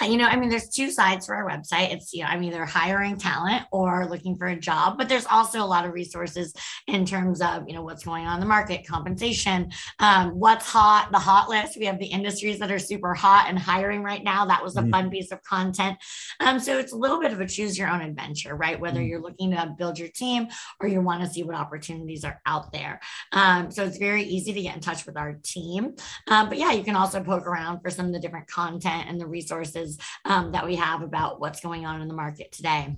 Yeah, 0.00 0.08
you 0.08 0.16
know, 0.16 0.26
I 0.26 0.36
mean, 0.36 0.48
there's 0.48 0.68
two 0.68 0.90
sides 0.90 1.26
for 1.26 1.34
our 1.34 1.48
website. 1.48 1.92
It's, 1.92 2.12
you 2.12 2.22
know, 2.22 2.28
I'm 2.28 2.42
either 2.42 2.64
hiring 2.64 3.16
talent 3.16 3.64
or 3.70 4.06
looking 4.06 4.36
for 4.36 4.48
a 4.48 4.56
job, 4.56 4.98
but 4.98 5.08
there's 5.08 5.26
also 5.26 5.62
a 5.62 5.64
lot 5.64 5.86
of 5.86 5.92
resources 5.92 6.52
in 6.86 7.06
terms 7.06 7.40
of, 7.40 7.64
you 7.66 7.74
know, 7.74 7.82
what's 7.82 8.04
going 8.04 8.26
on 8.26 8.34
in 8.34 8.40
the 8.40 8.46
market, 8.46 8.86
compensation, 8.86 9.70
um, 10.00 10.30
what's 10.30 10.66
hot, 10.66 11.10
the 11.12 11.18
hot 11.18 11.48
list. 11.48 11.78
We 11.78 11.86
have 11.86 11.98
the 11.98 12.06
industries 12.06 12.58
that 12.58 12.70
are 12.70 12.78
super 12.78 13.14
hot 13.14 13.46
and 13.48 13.58
hiring 13.58 14.02
right 14.02 14.22
now. 14.22 14.44
That 14.46 14.62
was 14.62 14.76
a 14.76 14.82
mm 14.82 14.88
fun 14.88 15.10
piece 15.10 15.30
of 15.32 15.42
content. 15.42 15.98
Um, 16.40 16.58
so 16.58 16.78
it's 16.78 16.94
a 16.94 16.96
little 16.96 17.20
bit 17.20 17.30
of 17.30 17.40
a 17.42 17.46
choose 17.46 17.76
your 17.76 17.88
own 17.88 18.00
adventure, 18.00 18.56
right? 18.56 18.80
Whether 18.80 19.00
mm 19.00 19.08
you're 19.08 19.20
looking 19.20 19.50
to 19.50 19.74
build 19.78 19.98
your 19.98 20.08
team 20.08 20.48
or 20.80 20.88
you 20.88 21.02
want 21.02 21.22
to 21.22 21.28
see 21.28 21.42
what 21.42 21.54
opportunities 21.54 22.24
are 22.24 22.40
out 22.46 22.72
there. 22.72 23.00
Um, 23.32 23.70
so 23.70 23.84
it's 23.84 23.98
very 23.98 24.22
easy 24.22 24.54
to 24.54 24.62
get 24.62 24.74
in 24.74 24.80
touch 24.80 25.04
with 25.04 25.16
our 25.18 25.38
team. 25.42 25.94
Um, 26.26 26.48
but 26.48 26.56
yeah, 26.58 26.72
you 26.72 26.82
can 26.82 26.96
also 26.96 27.22
poke 27.22 27.46
around 27.46 27.80
for 27.80 27.90
some 27.90 28.06
of 28.06 28.12
the 28.12 28.18
different 28.18 28.48
content 28.48 29.04
and 29.08 29.20
the 29.20 29.26
resources 29.26 29.77
um, 30.24 30.52
that 30.52 30.66
we 30.66 30.76
have 30.76 31.02
about 31.02 31.40
what's 31.40 31.60
going 31.60 31.86
on 31.86 32.00
in 32.00 32.08
the 32.08 32.14
market 32.14 32.52
today. 32.52 32.96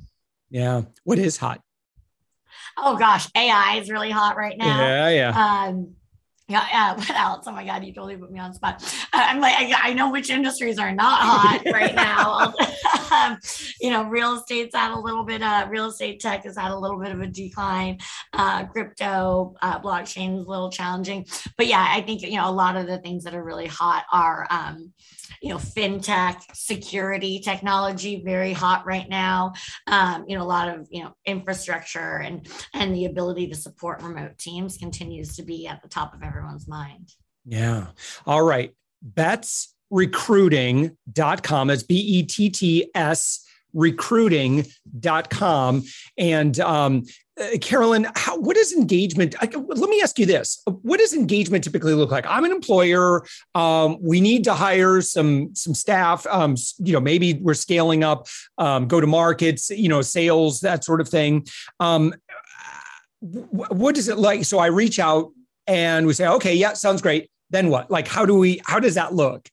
Yeah. 0.50 0.82
What 1.04 1.18
is 1.18 1.37
hot? 1.37 1.60
Oh 2.76 2.96
gosh, 2.96 3.28
AI 3.34 3.78
is 3.80 3.90
really 3.90 4.10
hot 4.10 4.37
right 4.37 4.56
now. 4.56 4.80
Yeah, 4.80 5.08
yeah. 5.08 5.64
Um, 5.66 5.94
yeah, 6.50 6.66
yeah. 6.70 6.94
What 6.96 7.10
else? 7.10 7.44
Oh 7.46 7.52
my 7.52 7.64
God, 7.64 7.84
you 7.84 7.94
totally 7.94 8.16
put 8.16 8.30
me 8.30 8.40
on 8.40 8.52
spot. 8.52 8.82
I'm 9.12 9.40
like, 9.40 9.54
I, 9.54 9.90
I 9.90 9.94
know 9.94 10.10
which 10.10 10.30
industries 10.30 10.78
are 10.78 10.92
not 10.92 11.20
hot 11.20 11.62
right 11.72 11.94
now. 11.94 12.52
um, 13.12 13.38
you 13.80 13.90
know, 13.90 14.04
real 14.04 14.34
estate's 14.34 14.75
had 14.75 14.92
a 14.92 14.99
little 14.99 15.25
bit 15.25 15.42
of 15.42 15.70
real 15.70 15.87
estate 15.87 16.20
tech 16.20 16.44
has 16.44 16.56
had 16.56 16.72
a 16.72 16.76
little 16.76 16.99
bit 16.99 17.12
of 17.12 17.20
a 17.20 17.26
decline. 17.26 17.99
Uh, 18.32 18.66
crypto, 18.66 19.54
uh, 19.62 19.78
blockchain 19.80 20.40
is 20.40 20.44
a 20.44 20.49
little 20.49 20.70
challenging. 20.70 21.25
But 21.56 21.68
yeah, 21.68 21.87
I 21.88 22.00
think, 22.00 22.22
you 22.22 22.37
know, 22.37 22.49
a 22.49 22.52
lot 22.52 22.76
of 22.76 22.87
the 22.87 22.99
things 22.99 23.25
that 23.25 23.34
are 23.34 23.44
really 23.44 23.66
hot 23.66 24.04
are, 24.12 24.46
um, 24.50 24.92
you 25.40 25.49
know, 25.49 25.56
fintech, 25.56 26.42
security, 26.54 27.40
technology, 27.40 28.23
very 28.25 28.52
hot 28.52 28.87
right 28.87 29.09
now. 29.09 29.54
Um, 29.87 30.25
you 30.28 30.37
know, 30.37 30.42
a 30.42 30.44
lot 30.44 30.68
of, 30.68 30.87
you 30.90 31.02
know, 31.02 31.14
infrastructure 31.25 32.18
and, 32.18 32.47
and 32.75 32.94
the 32.94 33.06
ability 33.06 33.47
to 33.49 33.54
support 33.54 34.02
remote 34.02 34.37
teams 34.38 34.76
continues 34.76 35.37
to 35.37 35.42
be 35.42 35.66
at 35.66 35.80
the 35.82 35.88
top 35.88 36.12
of 36.14 36.23
everyone's 36.23 36.68
mind. 36.68 37.14
Yeah. 37.47 37.87
All 38.26 38.42
right. 38.42 38.75
Bettsrecruiting.com. 39.14 41.68
That's 41.68 41.82
B 41.82 41.94
E 41.97 42.23
T 42.25 42.50
T 42.50 42.90
S 42.94 43.47
recruiting.com. 43.73 45.85
And 46.18 46.61
um, 46.61 47.04
uh, 47.40 47.59
Carolyn, 47.61 48.06
how, 48.14 48.38
what 48.38 48.56
is 48.56 48.73
engagement? 48.73 49.35
I, 49.40 49.49
let 49.56 49.90
me 49.90 50.00
ask 50.02 50.18
you 50.18 50.26
this: 50.26 50.62
What 50.66 51.00
does 51.00 51.14
engagement 51.14 51.64
typically 51.64 51.94
look 51.94 52.11
like? 52.11 52.26
I'm 52.26 52.44
an 52.44 52.52
employer. 52.52 53.25
Um, 53.54 53.99
we 54.00 54.20
need 54.20 54.44
to 54.44 54.54
hire 54.54 55.00
some 55.00 55.54
some 55.54 55.75
staff. 55.75 56.26
Um, 56.26 56.56
you 56.78 56.92
know, 56.92 57.00
maybe 57.00 57.35
we're 57.35 57.54
scaling 57.54 58.04
up, 58.04 58.26
um, 58.59 58.87
go 58.87 59.00
to 59.00 59.06
markets, 59.06 59.70
you 59.70 59.88
know, 59.88 60.02
sales, 60.02 60.61
that 60.61 60.85
sort 60.85 61.00
of 61.00 61.09
thing. 61.09 61.47
Um, 61.78 62.14
what 63.20 63.97
is 63.97 64.09
it 64.09 64.18
like? 64.18 64.44
So 64.44 64.59
I 64.59 64.66
reach 64.66 64.99
out 64.99 65.30
and 65.66 66.06
we 66.06 66.14
say, 66.14 66.26
okay, 66.26 66.54
yeah, 66.54 66.73
sounds 66.73 67.02
great. 67.02 67.30
Then 67.50 67.68
what? 67.68 67.90
Like, 67.90 68.09
how 68.09 68.25
do 68.25 68.35
we, 68.35 68.61
how 68.64 68.80
does 68.80 68.94
that 68.94 69.14
look? 69.14 69.49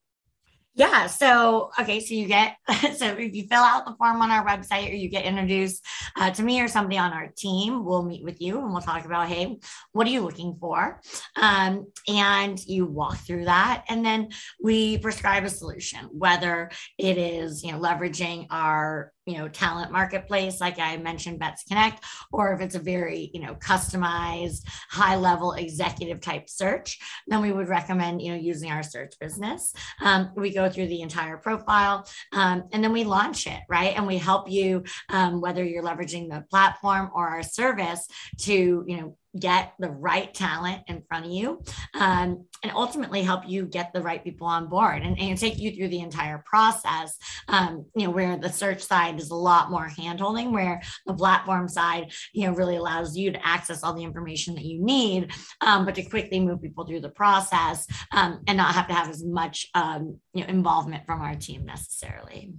Yeah. 0.77 1.07
So, 1.07 1.72
okay. 1.79 2.00
So 2.00 2.13
you 2.13 2.27
get, 2.27 2.55
so 2.98 3.07
if 3.07 3.34
you 3.34 3.48
fill 3.48 3.63
out 3.63 3.86
the 3.86 3.96
form 3.98 4.22
on 4.22 4.29
our 4.29 4.46
website 4.46 4.91
or 4.91 4.93
you 4.93 5.10
get 5.10 5.25
introduced 5.25 5.84
uh, 6.15 6.29
to 6.29 6.43
me 6.43 6.62
or 6.62 6.67
somebody 6.67 7.00
on 7.00 7.13
our 7.13 7.34
team, 7.36 7.84
we'll 7.84 8.03
meet 8.03 8.24
with 8.24 8.39
you 8.39 8.60
and 8.60 8.72
we'll 8.72 8.84
talk 8.84 9.03
about, 9.03 9.27
hey, 9.27 9.57
what 9.93 10.05
are 10.05 10.12
you 10.12 10.22
looking 10.22 10.55
for? 10.60 11.01
Um, 11.36 11.88
and 12.07 12.63
you 12.63 12.86
walk 12.86 13.17
through 13.17 13.46
that. 13.46 13.86
And 13.89 14.05
then 14.05 14.29
we 14.62 15.00
prescribe 15.00 15.46
a 15.46 15.50
solution, 15.50 16.10
whether 16.12 16.69
it 17.00 17.17
is, 17.17 17.63
you 17.63 17.72
know, 17.72 17.79
leveraging 17.79 18.46
our 18.51 19.12
you 19.27 19.38
know 19.38 19.48
talent 19.48 19.91
marketplace 19.91 20.60
like 20.62 20.79
i 20.79 20.98
mentioned 20.98 21.39
Betts 21.39 21.63
Connect 21.63 22.03
or 22.31 22.53
if 22.53 22.62
it's 22.62 22.75
a 22.75 22.79
very 22.79 23.29
you 23.34 23.41
know 23.41 23.55
customized 23.55 24.63
high 24.89 25.15
level 25.15 25.53
executive 25.53 26.22
type 26.22 26.50
search 26.50 26.98
then 27.27 27.41
we 27.41 27.51
would 27.51 27.67
recommend 27.67 28.22
you 28.22 28.31
know 28.31 28.38
using 28.38 28.72
our 28.72 28.84
search 28.84 29.13
business. 29.19 29.74
Um, 30.01 30.31
we 30.36 30.53
go 30.53 30.69
through 30.69 30.88
the 30.88 31.01
entire 31.01 31.38
profile 31.38 32.07
um, 32.33 32.63
and 32.72 32.83
then 32.83 32.94
we 32.94 33.03
launch 33.03 33.48
it 33.48 33.59
right? 33.70 33.96
And 33.96 34.07
we 34.07 34.18
help 34.18 34.50
you 34.50 34.83
um, 35.09 35.42
whether 35.42 35.63
you're 35.63 35.83
leveraging 35.83 36.29
the 36.29 36.46
platform 36.50 37.11
or 37.13 37.27
our 37.27 37.44
service 37.44 38.07
to 38.40 38.83
you 38.87 38.98
know 38.98 39.18
get 39.40 39.74
the 39.79 39.90
right 39.90 40.33
talent 40.33 40.81
in 40.87 41.03
front 41.07 41.25
of 41.25 41.31
you 41.31 41.61
um, 41.96 42.46
and 42.63 42.72
ultimately 42.74 43.22
help 43.22 43.48
you 43.48 43.66
get 43.66 43.94
the 43.94 44.01
right 44.01 44.24
people 44.24 44.48
on 44.48 44.68
board 44.68 45.01
and, 45.03 45.20
and 45.20 45.37
take 45.37 45.59
you 45.59 45.75
through 45.75 45.90
the 45.90 46.00
entire 46.00 46.44
process. 46.46 47.18
Um, 47.48 47.85
you 47.96 48.05
know 48.05 48.11
where 48.11 48.37
the 48.37 48.50
search 48.50 48.81
side 48.81 49.20
is 49.20 49.29
a 49.29 49.35
lot 49.35 49.72
more 49.72 49.87
handholding 49.87 50.51
where 50.51 50.81
the 51.05 51.13
platform 51.13 51.68
side 51.68 52.11
you 52.33 52.48
know 52.48 52.53
really 52.53 52.75
allows 52.75 53.16
you 53.16 53.31
to 53.31 53.48
access 53.48 53.83
all 53.83 53.94
the 53.94 54.03
information 54.03 54.55
that 54.55 54.66
you 54.66 54.83
need 54.83 55.31
um, 55.61 55.85
but 55.85 55.96
to 55.96 56.03
quickly 56.03 56.40
move 56.40 56.61
people 56.61 56.85
through 56.85 57.01
the 57.01 57.09
process 57.09 57.87
um, 58.13 58.42
and 58.48 58.57
not 58.57 58.74
have 58.74 58.87
to 58.87 58.94
have 58.94 59.09
as 59.09 59.24
much 59.24 59.68
um, 59.74 60.18
you 60.33 60.42
know 60.42 60.48
involvement 60.48 61.05
from 61.05 61.22
our 61.22 61.35
team 61.35 61.66
necessarily 61.66 62.53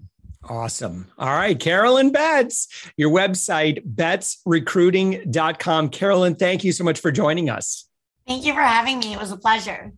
Awesome. 0.48 1.06
All 1.18 1.34
right, 1.34 1.58
Carolyn 1.58 2.11
Betts, 2.11 2.68
your 2.96 3.11
website, 3.11 3.84
bettsrecruiting.com. 3.94 5.90
Carolyn, 5.90 6.37
thank 6.37 6.64
you 6.64 6.72
so 6.72 6.84
much 6.84 7.00
for 7.00 7.12
joining 7.12 7.50
us. 7.50 7.87
Thank 8.26 8.46
you 8.46 8.54
for 8.54 8.62
having 8.62 8.98
me. 8.98 9.12
It 9.12 9.20
was 9.20 9.30
a 9.30 9.37
pleasure. 9.37 9.92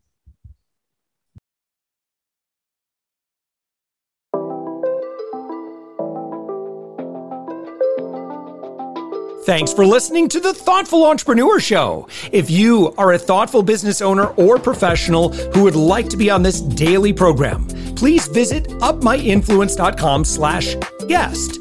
Thanks 9.44 9.72
for 9.72 9.86
listening 9.86 10.28
to 10.28 10.38
the 10.38 10.52
Thoughtful 10.52 11.04
Entrepreneur 11.06 11.58
Show. 11.58 12.06
If 12.30 12.50
you 12.50 12.94
are 12.98 13.14
a 13.14 13.18
thoughtful 13.18 13.62
business 13.62 14.00
owner 14.00 14.26
or 14.26 14.58
professional 14.58 15.30
who 15.32 15.64
would 15.64 15.74
like 15.74 16.08
to 16.10 16.16
be 16.16 16.30
on 16.30 16.42
this 16.42 16.60
daily 16.60 17.12
program, 17.12 17.66
please 17.96 18.26
visit 18.28 18.64
upmyinfluence.com 18.80 20.24
slash 20.24 20.76
guest. 21.08 21.60